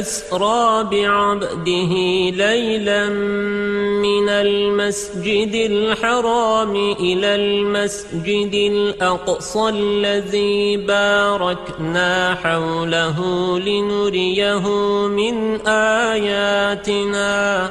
أسرى 0.00 0.84
بعبده 0.84 1.92
ليلا 2.30 3.08
من 4.00 4.28
المسجد 4.28 5.54
الحرام 5.54 6.76
إلى 7.00 7.34
المسجد 7.34 8.54
الأقصى 8.54 9.68
الذي 9.68 10.76
باركنا 10.76 12.34
حوله 12.34 13.18
لنريه 13.58 14.68
من 15.08 15.60
آياتنا. 15.66 17.70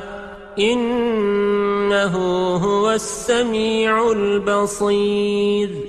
إنه 0.60 2.16
هو 2.56 2.92
السميع 2.92 4.12
البصير. 4.12 5.89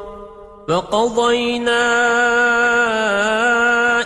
فقضينا 0.67 1.81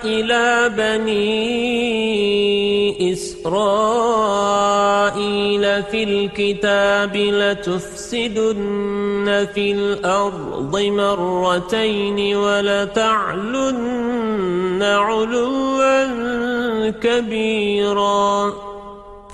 إلى 0.03 0.72
بني 0.78 1.36
إسرائيل 3.14 4.56
في 5.84 6.03
الكتاب 6.03 7.16
لتفسدن 7.16 8.66
في 9.53 9.72
الأرض 9.72 10.80
مرتين 10.80 12.36
ولتعلن 12.36 13.86
علوا 14.84 16.06
كبيرا 16.90 18.53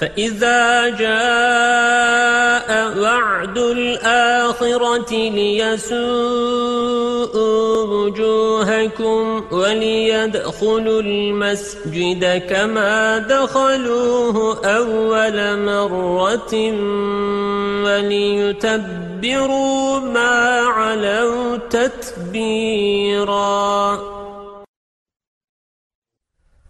فإذا 0.00 0.88
جاء 0.88 2.70
وعد 2.98 3.58
الآخرة 3.58 5.12
ليسوءوا 5.12 6.00
وجوهكم 7.84 9.44
وليدخلوا 9.50 11.00
المسجد 11.02 12.42
كما 12.50 13.18
دخلوه 13.18 14.66
أول 14.66 15.58
مرة 15.64 16.54
وليتبروا 17.84 19.20
ما 20.00 20.60
علوا 20.60 21.56
تتبيراً 21.70 23.10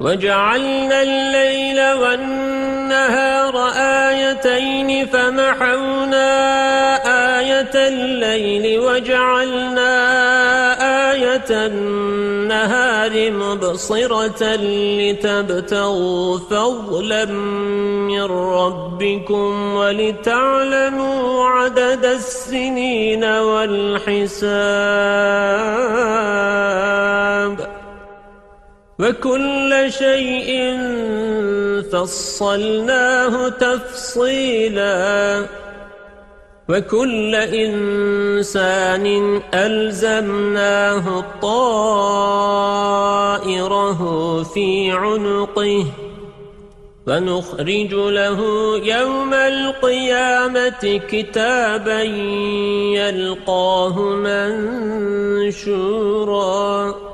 وجعلنا 0.00 1.02
الليل 1.02 1.92
والنهار 1.92 3.68
آيتين 3.76 5.06
فمحونا 5.06 6.30
آية 7.38 7.70
الليل 7.74 8.78
وجعلنا 8.80 9.90
آية 11.12 11.50
النهار 11.50 13.30
مبصرة 13.30 14.56
لتبتغوا 14.98 16.38
فضلا 16.38 17.24
من 17.24 18.22
ربكم 18.24 19.74
ولتعلموا 19.74 21.44
عدد 21.44 22.04
السنين 22.04 23.24
والحساب 23.24 24.14
وكل 28.98 29.86
شيء 29.88 30.78
فصلناه 31.92 33.48
تفصيلا. 33.48 35.46
وكل 36.68 37.34
إنسان 37.34 39.06
ألزمناه 39.54 41.24
طائره 41.42 42.42
في 44.42 44.90
عنقه. 44.90 45.86
ونخرج 47.06 47.94
له 47.94 48.40
يوم 48.84 49.34
القيامة 49.34 51.00
كتابا 51.08 52.02
يلقاه 52.96 53.98
منشورا. 55.44 57.13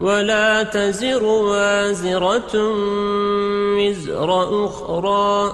ولا 0.00 0.62
تزر 0.62 1.24
وازرة 1.24 2.56
وزر 3.76 4.64
أخرى 4.64 5.52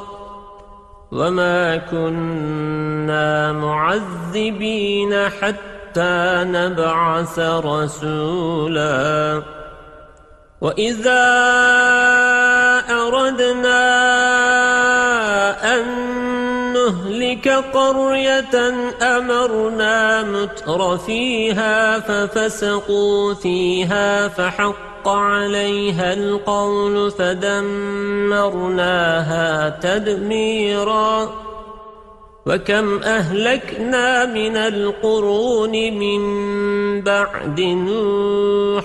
وما 1.12 1.76
كنا 1.76 3.52
معذبين 3.52 5.28
حتى 5.28 6.44
نبعث 6.44 7.38
رسولا 7.38 9.43
وإذا 10.60 11.26
أردنا 12.90 13.87
أن 15.75 16.06
نهلك 17.46 17.64
قرية 17.72 18.75
أمرنا 19.02 20.22
متر 20.22 20.98
فيها 20.98 22.00
ففسقوا 22.00 23.34
فيها 23.34 24.28
فحق 24.28 25.08
عليها 25.08 26.12
القول 26.12 27.10
فدمرناها 27.10 27.69
تدميرا 29.69 31.34
وكم 32.46 32.98
أهلكنا 33.02 34.26
من 34.26 34.56
القرون 34.56 35.72
من 35.72 36.22
بعد 37.02 37.60
نوح 37.60 38.84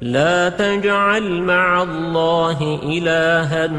لا 0.00 0.48
تجعل 0.48 1.42
مع 1.42 1.82
الله 1.82 2.80
إلها 2.82 3.70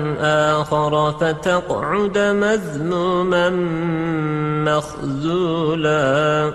آخر 0.61 1.11
فتقعد 1.11 2.17
مذموما 2.17 3.49
مخذولا. 4.69 6.53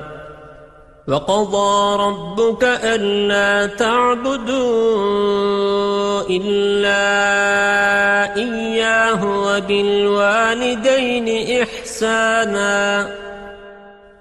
وقضى 1.09 2.03
ربك 2.03 2.65
ألا 2.65 3.67
تعبدوا 3.67 5.03
إلا 6.31 7.07
إياه 8.37 9.25
وبالوالدين 9.47 11.29
إحسانا. 11.63 13.26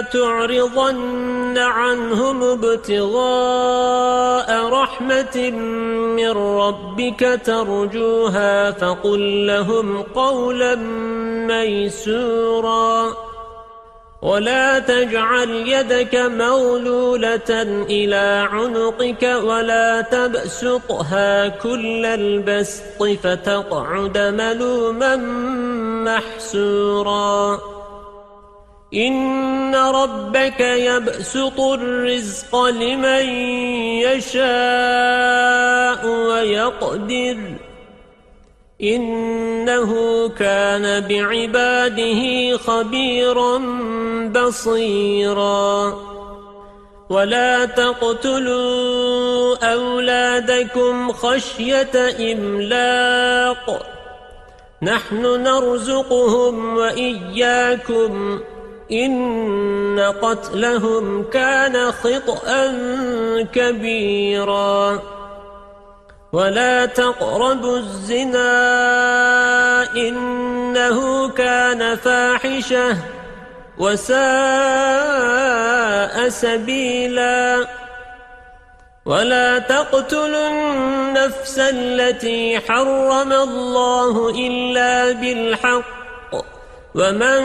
تعرضن 0.00 1.58
عنهم 1.58 2.42
ابتغاء 2.42 4.04
رحمة 4.68 5.50
من 6.16 6.30
ربك 6.30 7.40
ترجوها 7.44 8.70
فقل 8.70 9.46
لهم 9.46 10.02
قولا 10.02 10.74
ميسورا 11.46 13.14
ولا 14.24 14.78
تجعل 14.78 15.50
يدك 15.50 16.14
مولولة 16.14 17.62
إلى 17.90 18.48
عنقك 18.52 19.22
ولا 19.22 20.00
تبسطها 20.00 21.48
كل 21.48 22.06
البسط 22.06 23.02
فتقعد 23.22 24.18
ملوما 24.18 25.16
محسورا 26.04 27.60
إن 28.94 29.74
ربك 29.74 30.60
يبسط 30.60 31.60
الرزق 31.60 32.64
لمن 32.64 33.28
يشاء 34.00 36.06
ويقدر. 36.06 37.38
إنه 38.82 40.28
كان 40.28 41.00
بعباده 41.00 42.56
خبيرا 42.56 43.58
بصيرا. 44.28 45.94
ولا 47.10 47.64
تقتلوا 47.64 49.72
أولادكم 49.72 51.12
خشية 51.12 52.32
إملاق. 52.32 53.86
نحن 54.82 55.42
نرزقهم 55.42 56.76
وإياكم. 56.76 58.40
إن 58.92 60.12
قتلهم 60.22 61.22
كان 61.32 61.92
خطأ 61.92 62.72
كبيراً. 63.52 65.02
ولا 66.32 66.86
تقربوا 66.86 67.78
الزنا 67.78 68.52
إنه 69.96 71.28
كان 71.28 71.96
فاحشة 71.96 72.96
وساء 73.78 74.18
سبيلا. 76.28 77.66
ولا 79.06 79.58
تقتلوا 79.58 80.48
النفس 80.48 81.58
التي 81.58 82.60
حرم 82.60 83.32
الله 83.32 84.30
إلا 84.30 85.12
بالحق. 85.12 86.03
ومن 86.94 87.40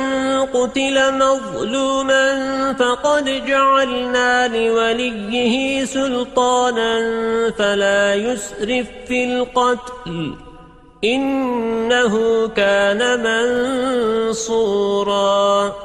قتل 0.45 1.13
مظلوما 1.13 2.73
فقد 2.73 3.45
جعلنا 3.45 4.47
لوليه 4.47 5.85
سلطانا 5.85 7.01
فلا 7.57 8.15
يسرف 8.15 8.87
في 9.07 9.23
القتل 9.23 10.35
إنه 11.03 12.47
كان 12.47 13.23
منصورا 14.29 15.75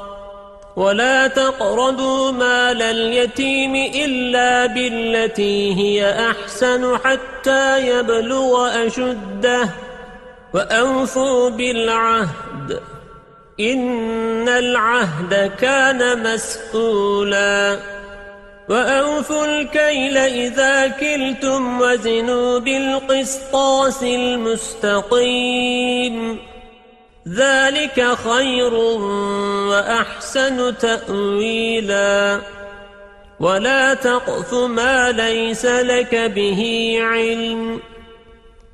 ولا 0.75 1.27
تقربوا 1.27 2.31
مال 2.31 2.81
اليتيم 2.81 3.75
إلا 3.75 4.65
بالتي 4.65 5.75
هي 5.75 6.29
أحسن 6.31 6.97
حتى 6.97 7.87
يبلغ 7.87 8.85
أشده 8.85 9.69
وأوفوا 10.53 11.49
بالعهد 11.49 12.79
إن 13.59 14.49
العهد 14.49 15.51
كان 15.59 16.33
مسؤولا 16.33 17.79
وأوفوا 18.69 19.45
الكيل 19.45 20.17
إذا 20.17 20.87
كلتم 20.87 21.81
وزنوا 21.81 22.59
بالقسطاس 22.59 24.03
المستقيم 24.03 25.55
ذلك 27.27 28.07
خير 28.29 28.73
وأحسن 29.69 30.77
تأويلا 30.77 32.41
ولا 33.39 33.93
تقف 33.93 34.53
ما 34.53 35.11
ليس 35.11 35.65
لك 35.65 36.15
به 36.15 36.97
علم 37.01 37.79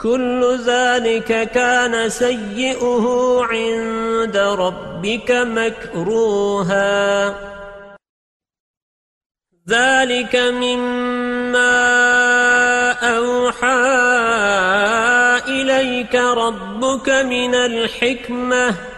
كل 0.00 0.58
ذلك 0.66 1.50
كان 1.50 2.08
سيئه 2.08 3.04
عند 3.42 4.36
ربك 4.36 5.30
مكروها. 5.30 7.28
ذلك 9.68 10.36
مما 10.36 11.74
أوحى 12.92 13.68
إليك 15.48 16.14
ربك 16.14 17.08
من 17.08 17.54
الحكمة. 17.54 18.97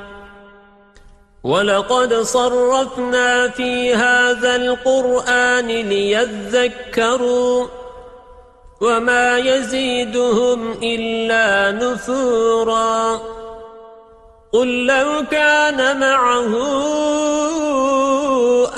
ولقد 1.43 2.13
صرفنا 2.13 3.49
في 3.49 3.95
هذا 3.95 4.55
القرآن 4.55 5.67
ليذكروا 5.67 7.67
وما 8.81 9.37
يزيدهم 9.37 10.71
إلا 10.83 11.71
نفورا 11.71 13.21
قل 14.53 14.85
لو 14.85 15.25
كان 15.31 15.99
معه 15.99 16.53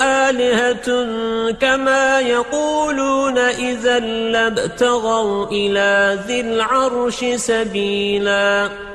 آلهة 0.00 1.04
كما 1.52 2.20
يقولون 2.20 3.38
إذا 3.38 3.98
لابتغوا 4.00 5.46
إلى 5.46 6.18
ذي 6.26 6.40
العرش 6.40 7.24
سبيلاً 7.24 8.93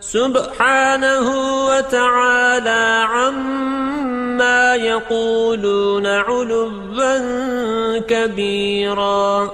سبحانه 0.00 1.26
وتعالى 1.66 3.06
عما 3.10 4.74
يقولون 4.74 6.06
علوا 6.06 7.98
كبيرا. 7.98 9.50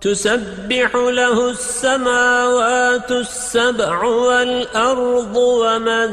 تسبح 0.00 0.94
له 0.94 1.50
السماوات 1.50 3.10
السبع 3.10 4.04
والأرض 4.04 5.36
ومن 5.36 6.10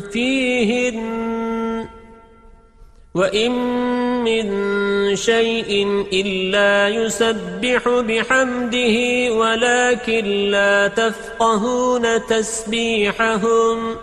فيهن 0.00 1.87
وإن 3.18 3.50
من 4.24 4.46
شيء 5.16 6.04
إلا 6.12 6.88
يسبح 6.88 7.88
بحمده 7.88 8.96
ولكن 9.34 10.24
لا 10.50 10.88
تفقهون 10.88 12.26
تسبيحهم 12.26 13.96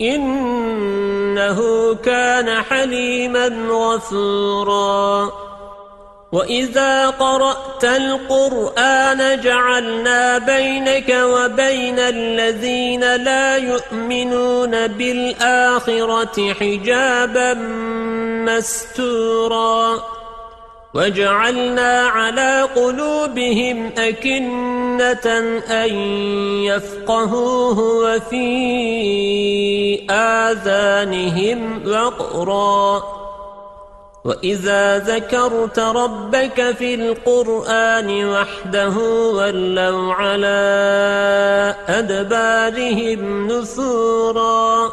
إنه 0.00 1.60
كان 1.94 2.62
حليما 2.62 3.46
غفورا 3.70 5.32
وإذا 6.32 7.06
قرأت 7.10 7.84
القرآن 7.84 9.40
جعلنا 9.40 10.38
بينك 10.38 11.08
وبين 11.08 11.98
الذين 11.98 13.16
لا 13.16 13.56
يؤمنون 13.56 14.86
بالآخرة 14.86 16.54
حجابا 16.54 17.54
مستورا 18.44 20.02
وجعلنا 20.94 22.00
على 22.00 22.68
قلوبهم 22.76 23.92
أكنة 23.98 25.26
أن 25.70 25.94
يفقهوه 26.64 27.78
وفي 27.80 28.46
آذانهم 30.10 31.82
وقرا 31.86 33.27
وَإِذَا 34.24 34.98
ذَكَرْتَ 34.98 35.78
رَبَّكَ 35.78 36.74
فِي 36.78 36.94
الْقُرْآنِ 36.94 38.24
وَحْدَهُ 38.24 38.96
وَلَّوْا 39.34 40.14
عَلَى 40.14 40.60
أَدْبَارِهِمْ 41.88 43.46
نُفُورًا 43.46 44.92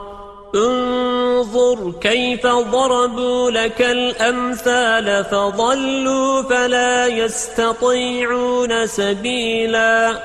انظر 0.55 1.93
كيف 2.01 2.47
ضربوا 2.47 3.51
لك 3.51 3.81
الأمثال 3.81 5.25
فضلوا 5.25 6.41
فلا 6.41 7.07
يستطيعون 7.07 8.87
سبيلا. 8.87 10.19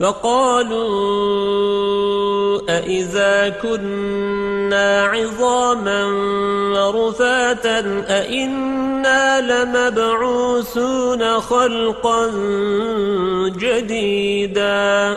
وقالوا 0.00 1.52
أئذا 2.68 3.48
كنا 3.48 5.06
عظاما 5.06 6.04
ورفاتا 6.74 8.04
أئنا 8.08 9.40
لمبعوثون 9.40 11.40
خلقا 11.40 12.26
جديدا. 13.58 15.16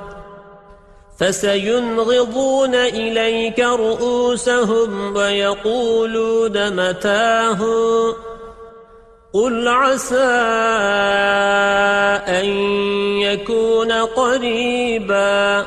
فسينغضون 1.21 2.75
إليك 2.75 3.59
رؤوسهم 3.59 5.15
ويقولون 5.15 6.89
متاه. 6.89 7.59
قل 9.33 9.67
عسى 9.67 10.31
أن 12.27 12.45
يكون 13.19 13.91
قريبا. 13.91 15.65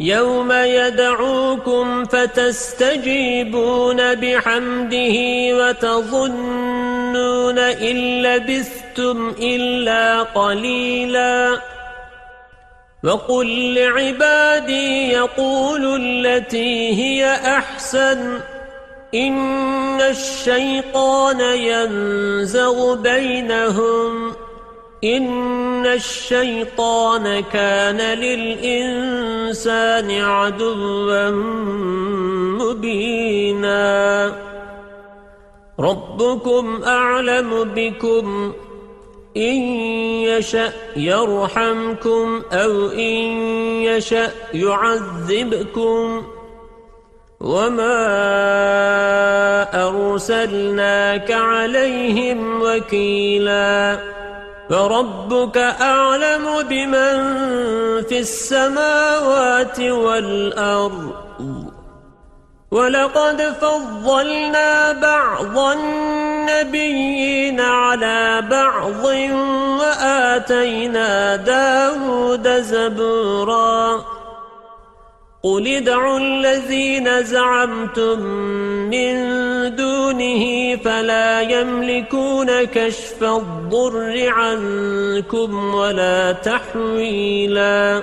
يوم 0.00 0.52
يدعوكم 0.52 2.04
فتستجيبون 2.04 4.14
بحمده 4.14 5.16
وتظنون 5.52 7.58
إن 7.58 8.22
لبثتم 8.22 9.34
إلا 9.40 10.22
قليلا. 10.22 11.60
وقل 13.04 13.74
لعبادي 13.74 15.12
يقول 15.12 16.00
التي 16.00 16.94
هي 16.94 17.34
أحسن 17.34 18.40
إن 19.14 20.00
الشيطان 20.00 21.40
ينزغ 21.40 22.94
بينهم 22.94 24.32
إن 25.04 25.86
الشيطان 25.86 27.40
كان 27.40 27.96
للإنسان 28.18 30.10
عدوا 30.10 31.30
مبينا 32.62 34.32
ربكم 35.80 36.82
أعلم 36.84 37.64
بكم 37.64 38.52
إن 39.36 39.62
يشأ 40.28 40.72
يرحمكم 40.96 42.42
أو 42.52 42.88
إن 42.88 43.22
يشأ 43.82 44.30
يعذبكم 44.54 46.22
وما 47.40 47.98
أرسلناك 49.88 51.30
عليهم 51.30 52.62
وكيلا 52.62 53.98
فربك 54.70 55.56
أعلم 55.58 56.62
بمن 56.70 57.16
في 58.02 58.18
السماوات 58.18 59.80
والأرض 59.80 61.21
ولقد 62.72 63.54
فضلنا 63.60 64.92
بعض 64.92 65.58
النبيين 65.58 67.60
على 67.60 68.42
بعض 68.50 69.04
وآتينا 69.80 71.36
داود 71.36 72.48
زبوراً. 72.48 74.04
قل 75.42 75.66
ادعوا 75.66 76.18
الذين 76.18 77.22
زعمتم 77.22 78.20
من 78.90 79.14
دونه 79.76 80.76
فلا 80.76 81.40
يملكون 81.40 82.64
كشف 82.64 83.22
الضر 83.22 84.28
عنكم 84.28 85.74
ولا 85.74 86.32
تحويلا. 86.32 88.02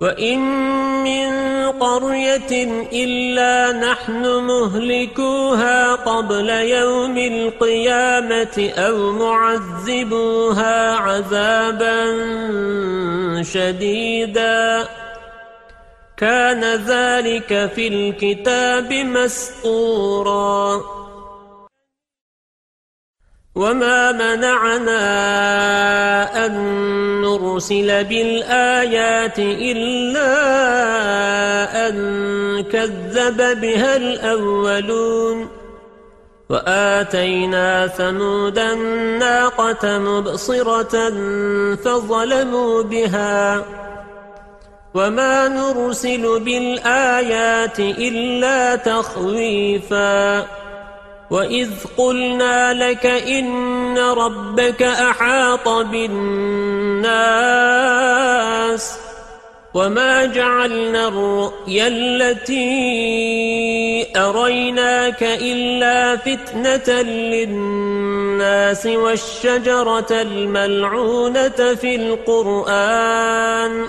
وإن 0.00 0.40
من 1.04 1.32
قرية 1.70 2.52
إلا 2.92 3.72
نحن 3.72 4.22
مهلكوها 4.44 5.94
قبل 5.94 6.48
يوم 6.50 7.18
القيامة 7.18 8.72
أو 8.76 9.12
معذبوها 9.12 10.94
عذابا 10.96 12.04
شديدا 13.42 14.88
كان 16.16 16.64
ذلك 16.64 17.70
في 17.74 17.88
الكتاب 17.88 18.92
مسطورا 18.92 20.80
وما 23.54 24.12
منعنا 24.12 25.06
أن 26.46 26.52
نرسل 27.20 28.04
بالآيات 28.04 29.38
إلا 29.38 30.30
أن 31.88 31.94
كذب 32.72 33.60
بها 33.60 33.96
الأولون 33.96 35.48
وآتينا 36.50 37.86
ثمود 37.86 38.58
الناقة 38.58 39.98
مبصرة 39.98 41.10
فظلموا 41.74 42.82
بها 42.82 43.64
وما 44.94 45.48
نرسل 45.48 46.40
بالآيات 46.40 47.80
إلا 47.80 48.76
تخويفاً 48.76 50.63
وَإِذْ 51.30 51.70
قُلْنَا 51.96 52.74
لَكَ 52.74 53.06
إِنَّ 53.06 53.98
رَبَّكَ 53.98 54.82
أَحَاطَ 54.82 55.68
بِالنَّاسِ 55.68 57.14
وَمَا 59.74 60.24
جَعَلْنَا 60.24 61.08
الرُّؤْيَا 61.08 61.86
الَّتِي 61.86 62.64
أَرَيْنَاكَ 64.16 65.22
إِلَّا 65.22 66.16
فِتْنَةً 66.16 67.02
لِلنَّاسِ 67.02 68.86
وَالشَّجَرَةَ 68.86 70.22
الْمَلْعُونَةَ 70.22 71.74
فِي 71.74 71.96
الْقُرْآنِ 71.96 73.88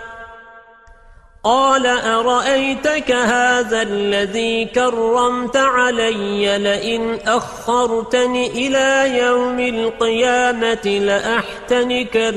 قال 1.43 1.85
أرأيتك 1.87 3.11
هذا 3.11 3.81
الذي 3.81 4.65
كرمت 4.65 5.57
علي 5.57 6.57
لئن 6.57 7.19
أخرتني 7.27 8.47
إلى 8.47 9.17
يوم 9.17 9.59
القيامة 9.59 10.85
لأحتنكن 10.85 12.29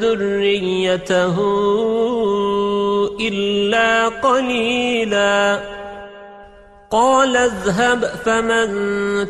ذريته 0.00 1.36
إلا 3.20 4.08
قليلاً 4.08 5.80
قال 6.90 7.36
اذهب 7.36 8.04
فمن 8.24 8.70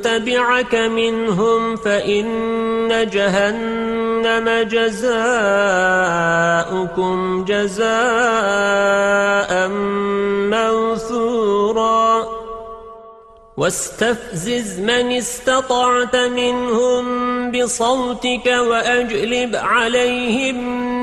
تبعك 0.03 0.75
منهم 0.75 1.77
فإن 1.77 3.11
جهنم 3.13 4.69
جزاؤكم 4.69 5.15
جزاء 7.45 7.91
موثورا 10.51 12.29
واستفزز 13.57 14.81
من 14.81 15.13
استطعت 15.13 16.17
منهم 16.17 17.05
بصوتك 17.51 18.47
وأجلب 18.47 19.57
عليهم 19.57 20.70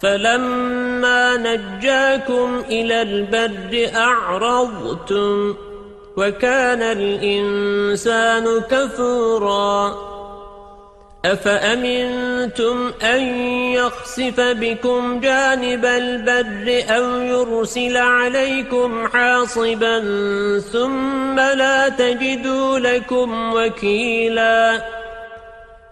فَلَمَّا 0.00 1.36
نَجَّاكُمْ 1.36 2.62
إِلَى 2.68 3.02
الْبَرِّ 3.02 3.96
أَعْرَضْتُمْ 3.96 5.54
وَكَانَ 6.16 6.82
الْإِنسَانُ 6.82 8.60
كَفُورًا. 8.60 10.10
أَفَأَمِنْتُمْ 11.24 12.92
أَنْ 13.02 13.22
يَخْسِفَ 13.72 14.40
بِكُمْ 14.40 15.20
جَانِبَ 15.20 15.84
الْبَرِّ 15.84 16.94
أَوْ 16.96 17.20
يُرْسِلَ 17.20 17.96
عَلَيْكُمْ 17.96 19.08
حَاصِبًا 19.08 20.00
ثُمَّ 20.72 21.36
لَا 21.36 21.88
تَجِدُوا 21.88 22.78
لَكُمْ 22.78 23.52
وَكِيلًا؟ 23.54 24.84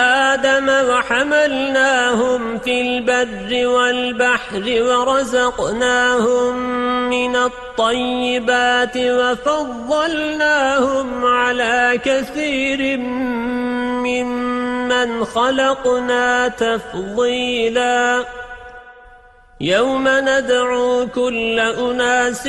آدَمَ 0.00 0.68
وَحَمَلْنَاهُمْ 0.68 2.58
فِي 2.58 2.80
الْبَرِّ 2.80 3.66
وَالْبَحْرِ 3.66 4.64
وَرَزَقْنَاهُمْ 4.82 6.56
مِنَ 7.10 7.36
الطَّيِّبَاتِ 7.36 8.96
وَفَضَّلْنَاهُمْ 8.96 10.26
عَلَى 11.24 12.00
كَثِيرٍ 12.04 12.98
مِّمَّنْ 14.06 15.24
خَلَقْنَا 15.24 16.48
تَفْضِيلًا. 16.48 18.24
يَوْمَ 19.60 20.04
نَدْعُو 20.08 21.06
كُلَّ 21.14 21.58
أُنَاسٍ 21.60 22.48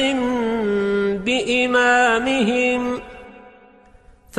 بِإِمَامِهِمْ 1.25 3.01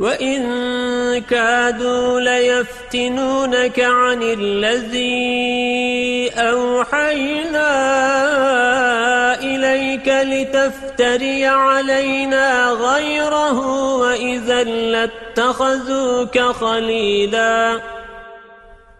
وَإِن 0.00 0.40
كَادُوا 1.20 2.20
لَيَفْتِنُونَكَ 2.20 3.80
عَنِ 3.80 4.22
الَّذِي 4.22 5.10
أَوْحَيْنَا 6.36 7.70
إِلَيْكَ 9.42 10.08
لِتَفْتَرِيَ 10.08 11.46
عَلَيْنَا 11.46 12.70
غَيْرَهُ 12.70 13.58
وَإِذًا 13.96 14.64
لَّاتَّخَذُوكَ 14.64 16.38
خَلِيلًا 16.38 17.80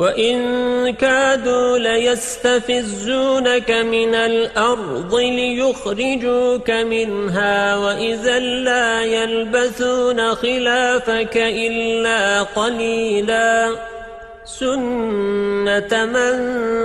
وَإِن 0.00 0.36
كَادُوا 0.96 1.78
لَيَسْتَفِزُّونَكَ 1.78 3.70
مِنَ 3.70 4.14
الْأَرْضِ 4.14 5.14
لِيُخْرِجُوكَ 5.14 6.70
مِنْهَا 6.70 7.76
وَإِذًا 7.76 8.38
لَّا 8.38 9.04
يَلْبَثُونَ 9.04 10.34
خِلَافَكَ 10.34 11.36
إِلَّا 11.36 12.42
قَلِيلًا 12.42 13.76
سُنَّةَ 14.44 16.04
مَن 16.04 16.36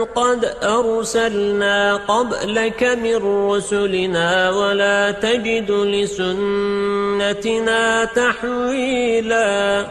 قَدْ 0.04 0.45
أَرْسَلْنَا 0.63 1.95
قَبْلَكَ 1.95 2.84
مِن 2.84 3.15
رُّسُلِنَا 3.49 4.49
وَلَا 4.49 5.12
تَجِدُ 5.12 5.71
لِسُنَّتِنَا 5.71 7.45
تَحْوِيلًا 8.06 9.86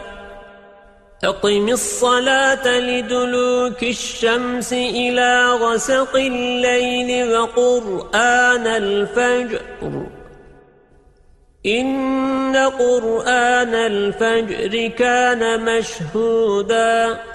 أقم 1.23 1.69
الصلاة 1.69 2.79
لدلوك 2.79 3.83
الشمس 3.83 4.73
إلى 4.73 5.51
غسق 5.51 6.15
الليل 6.15 7.37
وقرآن 7.37 8.67
الفجر. 8.67 9.61
إن 11.65 12.55
قرآن 12.55 13.73
الفجر 13.75 14.87
كان 14.87 15.65
مشهوداً. 15.65 17.34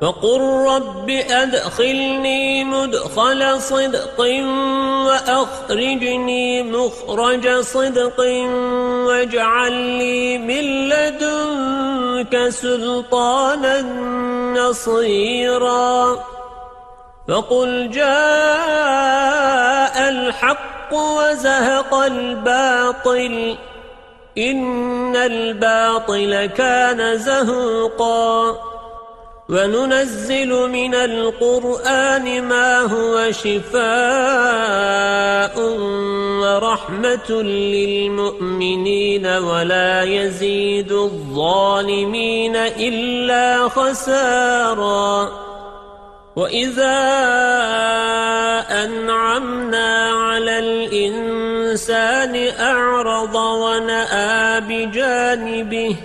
فقل 0.00 0.40
رب 0.40 1.10
أدخلني 1.10 2.64
مدخل 2.64 3.62
صدق 3.62 4.20
وأخرجني 5.06 6.62
مخرج 6.62 7.60
صدق 7.60 8.20
واجعل 9.06 9.72
لي 9.72 10.38
من 10.38 10.88
لدنك 10.88 12.48
سلطانا 12.48 13.82
نصيرا. 14.52 16.24
فقل 17.28 17.90
جاء 17.90 18.08
الحق 20.08 20.94
وزهق 20.94 21.94
الباطل 21.94 23.56
إن 24.38 25.16
الباطل 25.16 26.46
كان 26.46 27.18
زهوقا. 27.18 28.77
وننزل 29.48 30.68
من 30.68 30.94
القرآن 30.94 32.44
ما 32.44 32.80
هو 32.80 33.32
شفاء 33.32 33.78
ورحمة 36.40 37.42
للمؤمنين 37.42 39.26
ولا 39.26 40.02
يزيد 40.02 40.92
الظالمين 40.92 42.56
إلا 42.56 43.68
خسارا. 43.68 45.48
وإذا 46.36 47.00
أنعمنا 48.84 50.10
على 50.10 50.58
الإنسان 50.58 52.34
أعرض 52.60 53.34
ونأى 53.34 54.60
بجانبه 54.60 55.96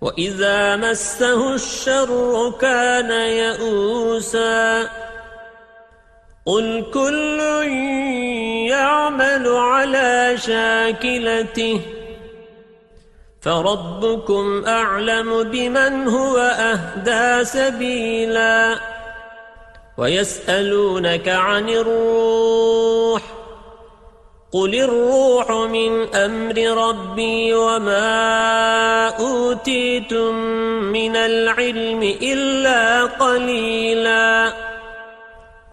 وَإِذَا 0.00 0.76
مَسَّهُ 0.76 1.54
الشَّرُّ 1.54 2.52
كَانَ 2.60 3.10
يَئُوسًا 3.10 4.88
قُلْ 6.46 6.90
كُلٌّ 6.94 7.40
يَعْمَلُ 8.70 9.46
عَلَى 9.48 10.34
شَاكِلَتِهِ 10.36 11.80
فَرَبُّكُمْ 13.40 14.64
أَعْلَمُ 14.66 15.42
بِمَنْ 15.42 16.08
هُوَ 16.08 16.38
أَهْدَى 16.38 17.44
سَبِيلًا 17.44 18.80
وَيَسْأَلُونَكَ 19.98 21.28
عَنِ 21.28 21.68
الرُّوحِ 21.68 23.39
قل 24.52 24.74
الروح 24.74 25.50
من 25.50 26.14
أمر 26.14 26.88
ربي 26.88 27.54
وما 27.54 29.08
أوتيتم 29.08 30.34
من 30.90 31.16
العلم 31.16 32.02
إلا 32.22 33.04
قليلا 33.04 34.52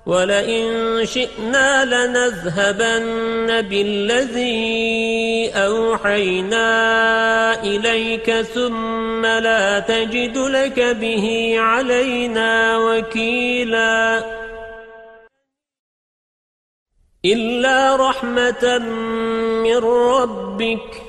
ولئن 0.05 0.99
شئنا 1.05 1.85
لنذهبن 1.85 3.61
بالذي 3.61 5.51
أوحينا 5.55 6.69
إليك 7.63 8.31
ثم 8.31 9.25
لا 9.25 9.79
تجد 9.79 10.37
لك 10.37 10.79
به 10.79 11.55
علينا 11.57 12.77
وكيلاً 12.77 14.46
إلا 17.33 17.95
رحمة 17.95 18.77
من 19.63 19.77
ربك. 19.85 21.01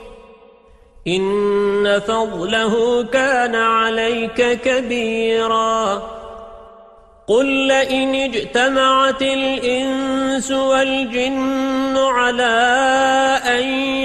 إن 1.07 2.01
فضله 2.09 3.03
كان 3.03 3.55
عليك 3.55 4.61
كبيراً. 4.61 6.19
قل 7.29 7.47
لئن 7.47 8.15
اجتمعت 8.15 9.23
الإنس 9.23 10.51
والجن 10.51 11.97
على 11.97 12.51
أن 13.45 14.05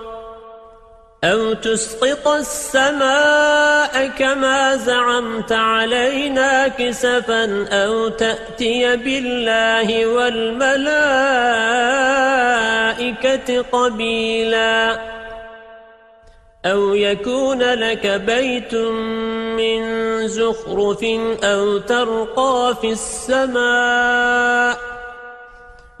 أو 1.23 1.53
تسقط 1.53 2.27
السماء 2.27 4.07
كما 4.07 4.75
زعمت 4.75 5.51
علينا 5.51 6.67
كسفا 6.67 7.67
أو 7.71 8.07
تأتي 8.07 8.95
بالله 8.95 10.05
والملائكة 10.05 10.81
قبيلاً 13.61 15.11
أو 16.65 16.93
يكون 16.93 17.59
لك 17.61 18.07
بيت 18.07 18.75
من 19.57 19.81
زخرف 20.27 21.03
أو 21.43 21.77
ترقى 21.77 22.75
في 22.81 22.91
السماء 22.91 24.77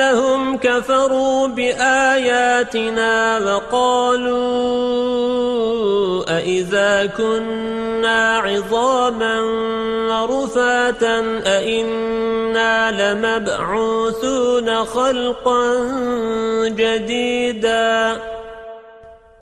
بأنهم 0.00 0.56
كفروا 0.56 1.46
بآياتنا 1.48 3.38
وقالوا 3.38 4.40
أئذا 6.38 7.06
كنا 7.06 8.38
عظاما 8.38 9.40
ورفاتا 10.10 11.42
أئنا 11.46 12.90
لمبعوثون 12.90 14.84
خلقا 14.84 15.74
جديدا 16.64 18.16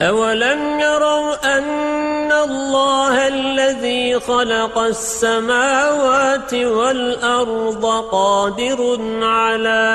أولم 0.01 0.79
يروا 0.79 1.57
أن 1.57 2.31
الله 2.31 3.27
الذي 3.27 4.19
خلق 4.19 4.77
السماوات 4.77 6.53
والأرض 6.53 7.85
قادر 8.11 8.99
على 9.21 9.89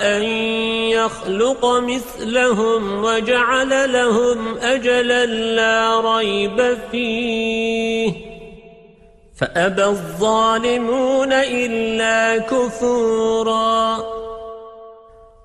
أن 0.00 0.22
يخلق 0.92 1.66
مثلهم 1.66 3.04
وجعل 3.04 3.92
لهم 3.92 4.58
أجلا 4.58 5.26
لا 5.26 6.00
ريب 6.00 6.78
فيه 6.90 8.12
فأبى 9.40 9.84
الظالمون 9.84 11.32
إلا 11.32 12.38
كفوراً 12.38 14.04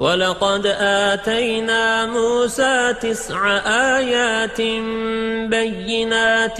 ولقد 0.00 0.66
آتينا 0.80 2.06
موسى 2.06 2.94
تسع 3.00 3.58
آيات 3.96 4.60
بينات 5.50 6.58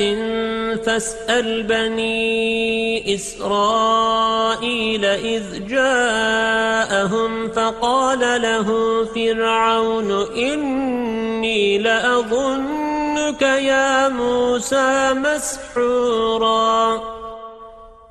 فاسأل 0.84 1.62
بني 1.62 3.14
إسرائيل 3.14 5.04
إذ 5.04 5.66
جاءهم 5.66 7.48
فقال 7.48 8.42
له 8.42 8.68
فرعون 9.14 10.26
إني 10.36 11.78
لأظنك 11.78 13.42
يا 13.42 14.08
موسى 14.08 15.14
مسحورا 15.14 17.19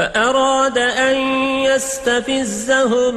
فأراد 0.00 0.78
أن 0.78 1.16
يستفزهم 1.68 3.14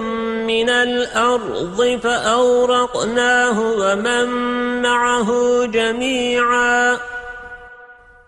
من 0.47 0.69
الأرض 0.69 1.99
فأورقناه 2.03 3.59
ومن 3.59 4.27
معه 4.81 5.29
جميعا 5.65 6.97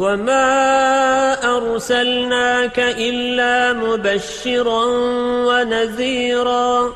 وما 0.00 1.56
أرسلناك 1.56 2.78
إلا 2.78 3.72
مبشرا 3.72 4.84
ونذيرا 5.48 6.92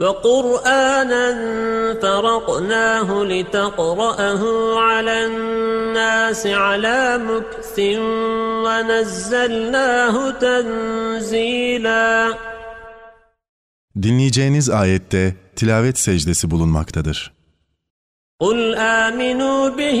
وقرآنا 0.00 1.26
فرقناه 2.02 3.24
لتقرأه 3.24 4.42
على 4.80 5.26
الناس 5.26 6.46
على 6.46 7.18
مكث 7.18 7.78
ونزلناه 8.66 10.30
تنزيلا 10.30 12.34
Dinleyeceğiniz 14.02 14.70
ayette 14.70 15.34
tilavet 15.56 15.98
secdesi 15.98 16.50
bulunmaktadır. 16.50 17.32
قُلْ 18.40 18.74
آمِنُوا 18.74 19.68
بِهِ 19.78 20.00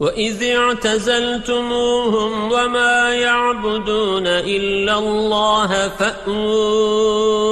وَإِذِ 0.00 0.42
اعْتَزَلْتُمُوهُمْ 0.42 2.32
وَمَا 2.52 3.14
يَعْبُدُونَ 3.14 4.26
إِلَّا 4.26 4.98
اللَّهَ 4.98 5.88
فَأْوُوا 5.88 7.48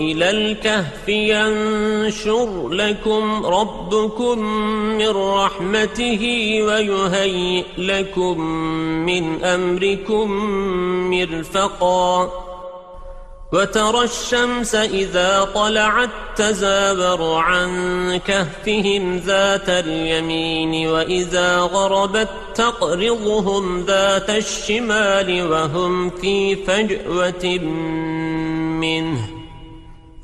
إِلَى 0.00 0.30
الْكَهْفِ 0.30 1.08
يَنشُرْ 1.08 2.68
لَكُمْ 2.68 3.46
رَبُّكُمْ 3.46 4.38
مِنْ 4.96 5.08
رَحْمَتِهِ 5.08 6.22
وَيُهَيِّئْ 6.66 7.64
لَكُمْ 7.78 8.40
مِنْ 9.06 9.44
أَمْرِكُمْ 9.44 10.30
مِرْفَقًا 11.10 12.30
وترى 13.52 14.04
الشمس 14.04 14.74
إذا 14.74 15.48
طلعت 15.54 16.10
تزابر 16.36 17.34
عن 17.34 17.70
كهفهم 18.26 19.16
ذات 19.16 19.68
اليمين 19.68 20.88
وإذا 20.88 21.58
غربت 21.58 22.28
تقرضهم 22.54 23.84
ذات 23.84 24.30
الشمال 24.30 25.50
وهم 25.50 26.10
في 26.10 26.56
فجوة 26.56 27.58
منه. 28.78 29.28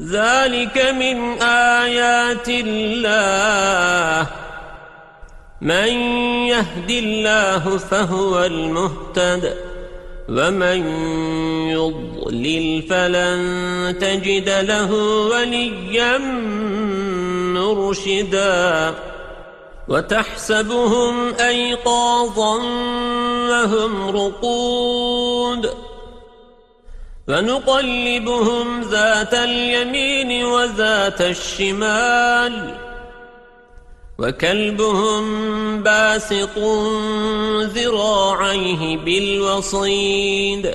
ذلك 0.03 0.95
من 0.99 1.43
آيات 1.43 2.49
الله. 2.49 4.27
من 5.61 5.89
يهد 6.47 6.91
الله 6.91 7.79
فهو 7.79 8.45
المهتد. 8.45 9.57
ومن 10.29 10.83
يضلل 11.77 12.83
فلن 12.83 13.41
تجد 14.01 14.49
له 14.49 14.93
وليا 15.31 16.18
مرشدا 17.59 18.95
وتحسبهم 19.89 21.35
أيقاظا 21.35 22.57
وهم 23.51 24.09
رقود 24.09 25.70
فنقلبهم 27.29 28.81
ذات 28.81 29.35
اليمين 29.35 30.45
وذات 30.45 31.20
الشمال 31.20 32.74
وكلبهم 34.18 35.24
باسط 35.83 36.59
ذراعيه 37.77 38.97
بالوصيد 38.97 40.74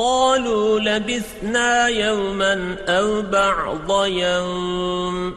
قالوا 0.00 0.80
لبثنا 0.80 1.88
يوما 1.88 2.76
أو 2.88 3.22
بعض 3.22 4.06
يوم. 4.06 5.34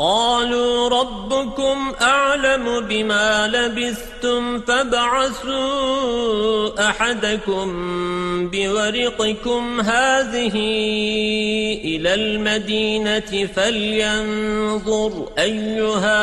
قالوا 0.00 0.88
ربكم 0.88 1.92
أعلم 2.02 2.80
بما 2.80 3.48
لبثتم 3.48 4.60
فابعثوا 4.60 5.60
أحدكم 6.88 7.68
بورقكم 8.48 9.80
هذه 9.80 10.56
إلى 11.84 12.14
المدينة 12.14 13.46
فلينظر 13.56 15.28
أيها 15.38 16.14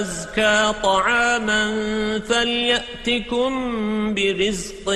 أزكى 0.00 0.72
طعاما 0.82 1.72
فليأتكم 2.28 3.50
برزق 4.14 4.90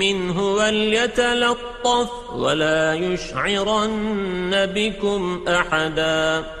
منه 0.00 0.52
وليتلطف 0.52 2.10
ولا 2.34 2.94
يشعرن 2.94 4.50
بكم 4.74 5.44
أحداً 5.48 6.60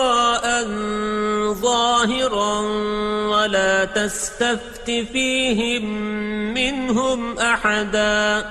ظاهرا 2.01 2.59
ولا 3.27 3.85
تستفت 3.85 4.85
فيهم 4.85 5.85
منهم 6.53 7.39
أحدا. 7.39 8.45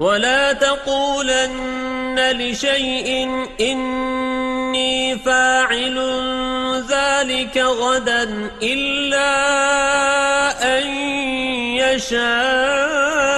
ولا 0.00 0.52
تقولن 0.52 2.30
لشيء 2.32 3.28
إني 3.60 5.18
فاعل 5.18 5.98
ذلك 6.90 7.58
غدا 7.58 8.50
إلا 8.62 9.30
أن 10.78 10.86
يشاء. 11.76 13.37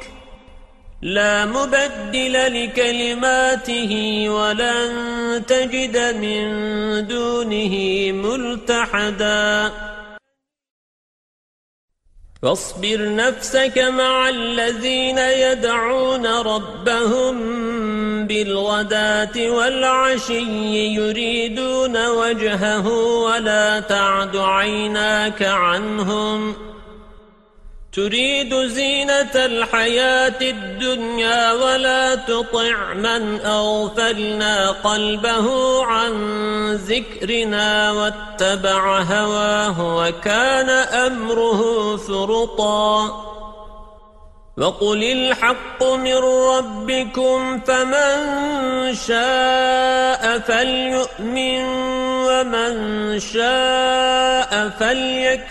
لا 1.01 1.45
مبدل 1.45 2.63
لكلماته 2.63 4.25
ولن 4.29 4.91
تجد 5.47 5.97
من 5.97 6.47
دونه 7.07 8.11
ملتحداً. 8.11 9.71
واصبر 12.43 13.15
نفسك 13.15 13.77
مع 13.77 14.29
الذين 14.29 15.17
يدعون 15.17 16.25
ربهم 16.25 17.35
بالغداة 18.27 19.49
والعشي 19.49 20.95
يريدون 20.95 22.07
وجهه 22.07 22.87
ولا 22.97 23.79
تعد 23.79 24.37
عيناك 24.37 25.43
عنهم. 25.43 26.70
تريد 27.93 28.55
زينة 28.55 29.35
الحياة 29.35 30.41
الدنيا 30.41 31.53
ولا 31.53 32.15
تطع 32.15 32.93
من 32.93 33.39
أغفلنا 33.45 34.71
قلبه 34.71 35.85
عن 35.85 36.13
ذكرنا 36.75 37.91
واتبع 37.91 38.99
هواه 39.01 39.95
وكان 39.95 40.69
أمره 40.69 41.97
فرطا. 41.97 43.31
وقل 44.57 45.03
الحق 45.03 45.83
من 45.83 46.17
ربكم 46.53 47.59
فمن 47.59 48.15
شاء 48.95 50.39
فليؤمن 50.39 51.63
ومن 52.27 53.19
شاء 53.19 54.69
فليكفر 54.79 55.50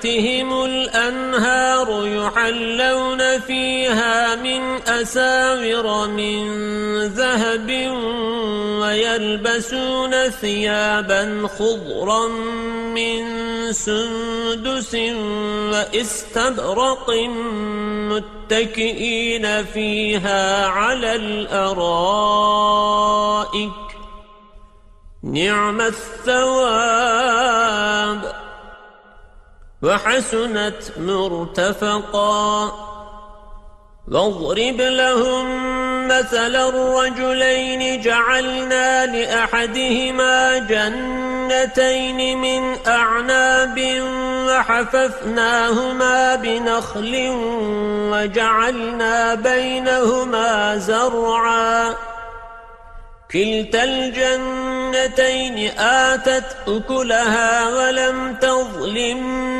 تَحْتِهِمُ 0.00 0.64
الْأَنْهَارُ 0.64 2.06
يُحَلَّوْنَ 2.06 3.40
فِيهَا 3.40 4.34
مِنْ 4.34 4.88
أَسَاوِرَ 4.88 6.08
مِنْ 6.08 6.48
ذَهَبٍ 7.04 7.70
وَيَلْبَسُونَ 8.80 10.30
ثِيَابًا 10.30 11.48
خُضْرًا 11.58 12.28
مِنْ 12.96 13.22
سُنْدُسٍ 13.72 14.94
وَإِسْتَبْرَقٍ 15.72 17.10
مُتَّكِئِينَ 18.08 19.64
فِيهَا 19.64 20.66
عَلَى 20.66 21.16
الْأَرَائِكِ. 21.16 22.40
نِعْمَ 25.24 25.80
الثَّوَابُ. 25.80 28.39
وحسنت 29.82 30.82
مرتفقا. 30.98 32.72
واضرب 34.10 34.80
لهم 34.80 35.46
مثل 36.08 36.56
الرجلين 36.56 38.00
جعلنا 38.00 39.06
لأحدهما 39.06 40.58
جنتين 40.58 42.38
من 42.38 42.76
أعناب 42.86 43.78
وحففناهما 44.48 46.34
بنخل 46.34 47.30
وجعلنا 48.12 49.34
بينهما 49.34 50.76
زرعا. 50.76 51.94
كلتا 53.32 53.84
الجنتين 53.84 55.78
آتت 55.78 56.56
أكلها 56.68 57.68
ولم 57.68 58.34
تظلم 58.34 59.59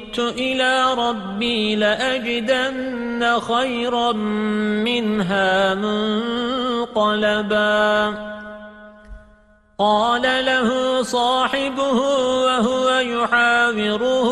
إلى 0.19 0.93
ربي 0.93 1.75
لأجدن 1.75 3.39
خيرا 3.39 4.11
منها 4.83 5.75
منقلبا. 6.93 8.31
قال 9.79 10.21
له 10.21 11.01
صاحبه 11.03 11.97
وهو 12.45 12.89
يحاوره 12.89 14.29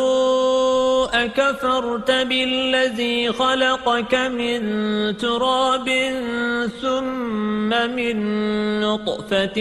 أكفرت 1.13 2.11
بالذي 2.11 3.31
خلقك 3.31 4.15
من 4.15 4.61
تراب 5.17 5.89
ثم 6.81 7.69
من 7.69 8.17
نطفة 8.79 9.59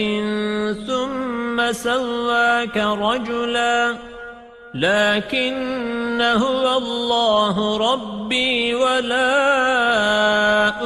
ثم 0.87 1.71
سواك 1.71 2.77
رجلا. 2.77 3.97
لكن 4.73 6.21
هو 6.21 6.77
الله 6.77 7.77
ربي 7.77 8.75
ولا 8.75 9.31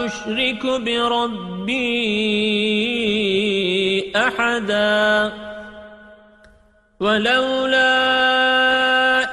أشرك 0.06 0.66
بربي 0.66 1.84
أحدا. 4.16 5.34
ولولا 7.00 7.94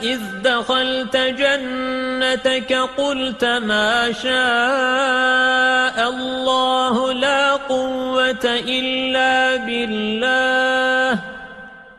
إذ 0.03 0.21
دخلت 0.43 1.17
جنتك 1.17 2.73
قلت 2.99 3.45
ما 3.45 4.13
شاء 4.13 6.09
الله 6.09 7.13
لا 7.13 7.53
قوة 7.53 8.45
إلا 8.45 9.57
بالله. 9.57 11.30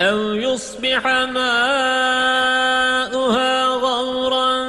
أو 0.00 0.34
يصبح 0.34 1.06
ماؤها 1.06 1.66
غورا 3.66 4.64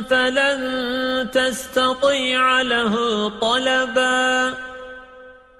فلن 0.00 1.30
تستطيع 1.32 2.62
له 2.62 3.28
طلبا 3.28 4.54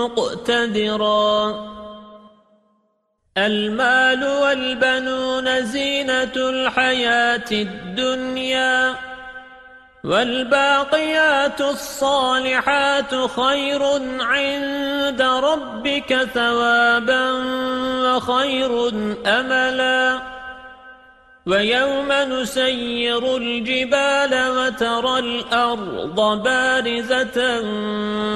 مقتدرا. 0.00 1.54
المال 3.38 4.24
والبنون 4.24 5.64
زينة 5.64 6.36
الحياة 6.36 7.50
الدنيا 7.52 8.94
والباقيات 10.04 11.60
الصالحات 11.60 13.14
خير 13.14 13.82
عند 14.20 15.22
ربك 15.22 16.28
ثوابا 16.34 17.32
وخير 18.04 18.88
أملا. 19.26 20.29
ويوم 21.46 22.12
نسير 22.12 23.36
الجبال 23.36 24.48
وترى 24.50 25.18
الأرض 25.18 26.42
بارزة 26.42 27.60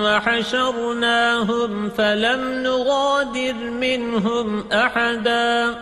وحشرناهم 0.05 1.91
فلم 1.91 2.63
نغادر 2.63 3.55
منهم 3.55 4.73
أحدا. 4.73 5.75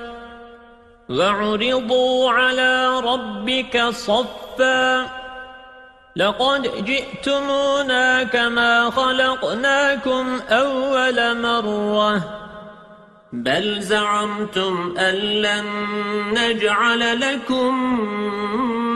وعرضوا 1.10 2.30
على 2.30 3.00
ربك 3.00 3.84
صفا. 3.90 5.06
لقد 6.16 6.84
جئتمونا 6.84 8.22
كما 8.22 8.90
خلقناكم 8.90 10.40
أول 10.50 11.42
مرة. 11.42 12.20
بل 13.32 13.80
زعمتم 13.80 14.94
أن 14.98 15.14
لن 15.14 15.64
نجعل 16.34 17.20
لكم 17.20 17.74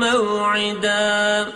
موعدا. 0.01 1.47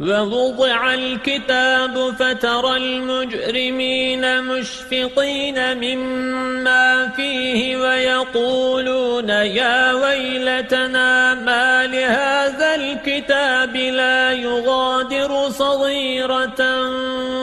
ووضع 0.00 0.94
الكتاب 0.94 2.14
فترى 2.18 2.76
المجرمين 2.76 4.44
مشفقين 4.44 5.76
مما 5.76 7.08
فيه 7.16 7.76
ويقولون 7.76 9.28
يا 9.28 9.92
ويلتنا 9.92 11.34
ما 11.34 11.86
لهذا 11.86 12.74
الكتاب 12.74 13.76
لا 13.76 14.32
يغادر 14.32 15.48
صغيرة 15.50 16.88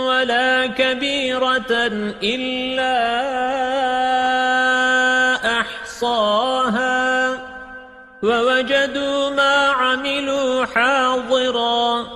ولا 0.07 0.65
كبيرة 0.65 1.71
إلا 2.23 3.94
أحصاها 5.95 7.39
ووجدوا 8.23 9.29
ما 9.29 9.55
عملوا 9.67 10.65
حاضرا 10.65 12.07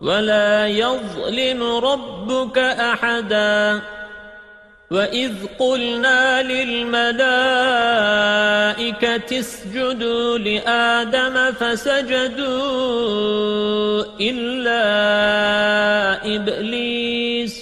ولا 0.00 0.66
يظلم 0.66 1.62
ربك 1.62 2.58
أحدا 2.58 3.80
وإذ 4.90 5.32
قلنا 5.58 6.42
للملائكة 6.42 7.22
اسجدوا 9.38 10.38
لآدم 10.38 11.52
فسجدوا 11.52 12.52
إلا 14.20 14.82
إبليس 16.36 17.61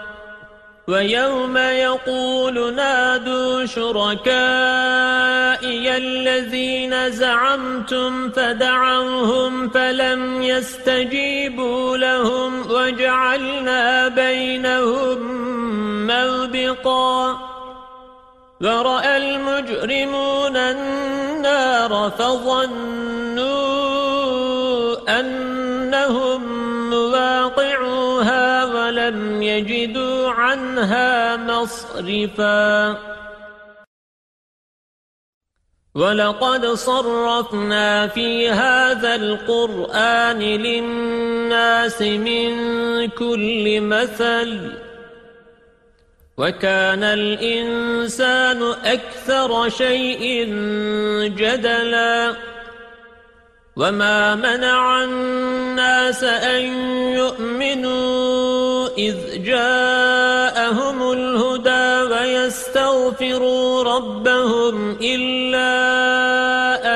ويوم 0.91 1.57
يقول 1.57 2.73
نادوا 2.75 3.65
شركائي 3.65 4.27
الذين 5.97 7.11
زعمتم 7.11 8.29
فدعوهم 8.29 9.69
فلم 9.69 10.41
يستجيبوا 10.41 11.97
لهم 11.97 12.71
وجعلنا 12.71 14.07
بينهم 14.07 15.17
موبقا 16.07 17.39
ورأى 18.61 19.17
المجرمون 19.17 20.57
النار 20.57 22.11
فظنوا 22.17 23.51
أنهم 25.19 25.50
ولم 29.11 29.43
يجدوا 29.43 30.29
عنها 30.29 31.37
مصرفا 31.37 32.97
ولقد 35.95 36.65
صرفنا 36.65 38.07
في 38.07 38.49
هذا 38.49 39.15
القرآن 39.15 40.39
للناس 40.39 42.01
من 42.01 42.51
كل 43.09 43.81
مثل 43.81 44.71
وكان 46.37 47.03
الإنسان 47.03 48.63
أكثر 48.85 49.69
شيء 49.69 50.45
جدلا 51.35 52.35
وما 53.75 54.35
منع 54.35 55.03
الناس 55.03 56.23
أن 56.23 56.61
يؤمنوا 57.13 58.70
إذ 58.97 59.43
جاءهم 59.43 61.11
الهدى 61.11 62.13
ويستغفروا 62.13 63.83
ربهم 63.83 64.97
إلا 65.01 65.71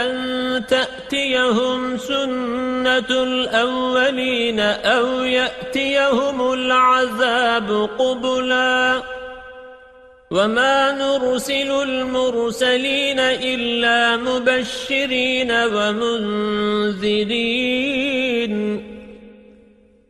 أن 0.02 0.66
تأتيهم 0.66 1.98
سنة 1.98 3.10
الْأَوَّلِينَ 3.10 4.60
أَوْ 4.60 5.24
يَأْتِيَهُمُ 5.24 6.54
الْعَذَابُ 6.54 7.89
قُبُلًا 8.00 9.02
وَمَا 10.32 10.91
نُرْسِلُ 10.91 11.72
الْمُرْسَلِينَ 11.84 13.20
إِلَّا 13.20 14.18
مُبَشِّرِينَ 14.18 15.52
وَمُنذِرِينَ 15.52 16.96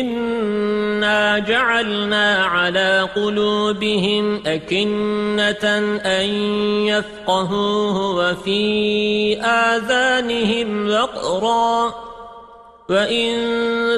إِنَّا 0.00 1.38
جَعَلْنَا 1.38 2.44
عَلَى 2.44 3.08
قُلُوبِهِمْ 3.16 4.42
أَكِنَّةً 4.46 5.64
أَن 6.18 6.26
يَفْقَهُوهُ 6.86 7.96
وَفِي 8.16 9.40
آذَانِهِمْ 9.40 10.90
وَقْرًا 10.90 11.94
وَإِن 12.90 13.30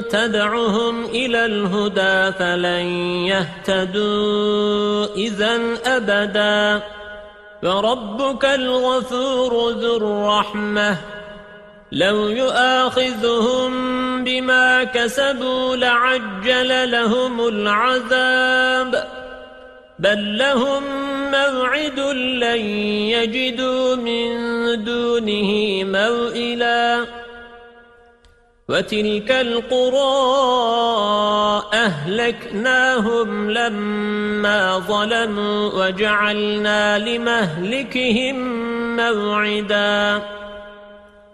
تَدْعُهُمْ 0.09 1.05
إِلَى 1.05 1.45
الْهُدَى 1.45 2.31
فَلَن 2.39 2.85
يَهْتَدُوا 3.27 5.05
إِذًا 5.15 5.59
أَبَدًا 5.85 6.83
فَرَبُّكَ 7.61 8.45
الْغَفُورُ 8.45 9.71
ذُو 9.71 9.97
الرَّحْمَةِ 9.97 11.14
لَوْ 11.91 12.29
يُؤَاخِذُهُم 12.29 13.71
بِمَا 14.23 14.83
كَسَبُوا 14.83 15.75
لَعَجَّلَ 15.75 16.91
لَهُمُ 16.91 17.47
الْعَذَابَ. 17.47 19.07
بَل 19.99 20.37
لَّهُم 20.37 20.83
مَّوْعِدٌ 21.31 21.99
لَّن 21.99 22.61
يَجِدُوا 23.09 23.95
مِن 23.95 24.29
دُونِهِ 24.83 25.83
مَوْئِلًا. 25.83 27.05
وَتِلْكَ 28.69 29.31
الْقُرَى 29.31 30.05
أَهْلَكْنَاهُمْ 31.73 33.51
لَمَّا 33.51 34.79
ظَلَمُوا 34.79 35.85
وَجَعَلْنَا 35.85 36.99
لِمَهْلِكِهِمْ 36.99 38.35
مَوْعِدًا. 38.95 40.21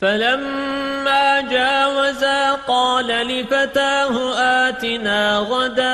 فَلَمَّا 0.00 1.40
جَاوَزَا 1.40 2.52
قَالَ 2.52 3.06
لِفَتَاهُ 3.06 4.34
آتِنَا 4.68 5.38
غَدَاءَنَا 5.38 5.88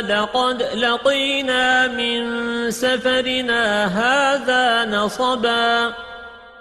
لَقَدْ 0.00 0.62
لَقِينَا 0.62 1.86
مِنْ 1.86 2.70
سَفَرِنَا 2.70 3.86
هَذَا 3.86 4.84
نَصَبًا 4.84 5.94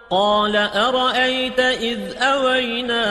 قال 0.09 0.55
أرأيت 0.55 1.59
إذ 1.59 1.99
أوينا 2.17 3.05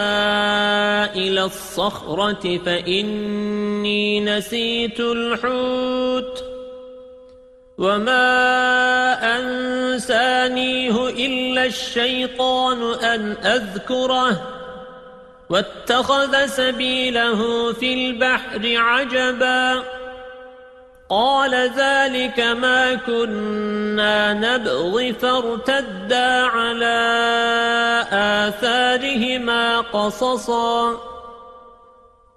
إلى 1.14 1.44
الصخرة 1.44 2.58
فإني 2.58 4.20
نسيت 4.20 5.00
الحوت 5.00 6.55
وما 7.78 8.28
أنسانيه 9.38 11.08
إلا 11.08 11.64
الشيطان 11.64 12.82
أن 13.04 13.32
أذكره 13.32 14.52
واتخذ 15.50 16.46
سبيله 16.46 17.72
في 17.72 17.94
البحر 17.94 18.74
عجباً 18.76 19.82
قال 21.08 21.54
ذلك 21.54 22.40
ما 22.40 22.94
كنا 22.94 24.32
نبغي 24.32 25.12
فارتدا 25.12 26.42
على 26.42 26.98
آثارهما 28.12 29.80
قصصا 29.80 30.92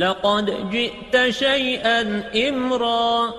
لقد 0.00 0.70
جئت 0.70 1.30
شيئا 1.30 2.22
إمرا. 2.48 3.34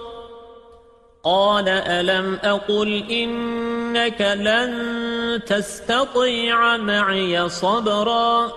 قال 1.24 1.70
ألم 1.70 2.40
أقل 2.44 3.04
إنك 3.12 4.22
لن 4.22 4.74
تستطيع 5.48 6.78
معي 6.78 7.50
صبرا؟ 7.50 8.52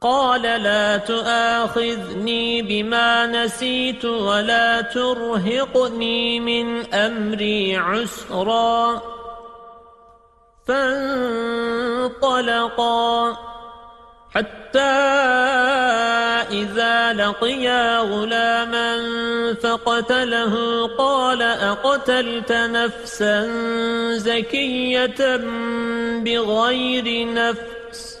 قال 0.00 0.42
لا 0.42 0.96
تؤاخذني 0.96 2.62
بما 2.62 3.26
نسيت 3.26 4.04
ولا 4.04 4.80
ترهقني 4.80 6.40
من 6.40 6.94
أمري 6.94 7.76
عسرا. 7.76 9.02
فانطلقا. 10.66 12.28
حتى 14.34 14.78
إذا 16.50 17.12
لقيا 17.12 17.98
غلاما 17.98 18.98
فقتله 19.54 20.86
قال 20.96 21.42
أقتلت 21.42 22.52
نفسا 22.52 23.48
زكية 24.16 25.36
بغير 26.24 27.34
نفس؟ 27.34 28.18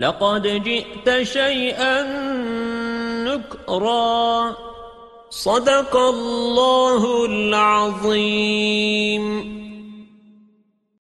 لقد 0.00 0.42
جئت 0.42 1.22
شيئا 1.22 2.02
نكرا. 3.24 4.56
صدق 5.30 5.96
الله 5.96 7.26
العظيم. 7.26 8.78